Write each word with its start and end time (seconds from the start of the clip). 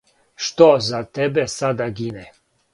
Што 0.45 0.69
за 0.87 1.03
тебе 1.19 1.45
сада 1.59 1.91
гине. 2.01 2.29